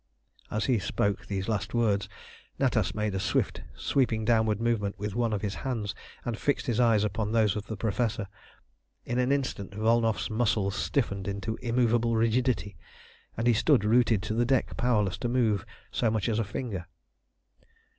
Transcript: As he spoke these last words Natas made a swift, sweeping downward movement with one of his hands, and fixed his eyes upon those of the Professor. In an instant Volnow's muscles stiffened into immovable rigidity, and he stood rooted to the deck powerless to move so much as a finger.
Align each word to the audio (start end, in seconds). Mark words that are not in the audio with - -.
As 0.49 0.65
he 0.65 0.79
spoke 0.79 1.27
these 1.27 1.47
last 1.47 1.75
words 1.75 2.09
Natas 2.59 2.95
made 2.95 3.13
a 3.13 3.19
swift, 3.19 3.61
sweeping 3.75 4.25
downward 4.25 4.59
movement 4.59 4.97
with 4.97 5.13
one 5.13 5.31
of 5.31 5.43
his 5.43 5.53
hands, 5.61 5.93
and 6.25 6.35
fixed 6.39 6.65
his 6.65 6.79
eyes 6.79 7.03
upon 7.03 7.31
those 7.31 7.55
of 7.55 7.67
the 7.67 7.77
Professor. 7.77 8.27
In 9.05 9.19
an 9.19 9.31
instant 9.31 9.73
Volnow's 9.75 10.27
muscles 10.27 10.73
stiffened 10.75 11.27
into 11.27 11.55
immovable 11.57 12.15
rigidity, 12.15 12.75
and 13.37 13.45
he 13.45 13.53
stood 13.53 13.85
rooted 13.85 14.23
to 14.23 14.33
the 14.33 14.43
deck 14.43 14.75
powerless 14.75 15.19
to 15.19 15.29
move 15.29 15.67
so 15.91 16.09
much 16.09 16.27
as 16.27 16.39
a 16.39 16.43
finger. 16.43 16.87